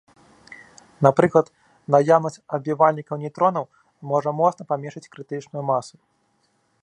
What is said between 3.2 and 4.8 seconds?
нейтронаў можа моцна